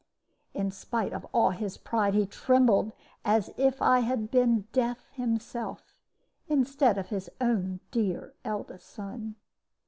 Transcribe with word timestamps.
"In 0.55 0.71
spite 0.71 1.13
of 1.13 1.27
all 1.31 1.51
his 1.51 1.77
pride, 1.77 2.15
he 2.15 2.25
trembled 2.25 2.91
as 3.23 3.51
if 3.55 3.83
I 3.83 3.99
had 3.99 4.31
been 4.31 4.61
Death 4.71 5.05
himself, 5.11 5.93
instead 6.47 6.97
of 6.97 7.09
his 7.09 7.29
own 7.39 7.81
dear 7.91 8.33
eldest 8.43 8.87
son. 8.89 9.35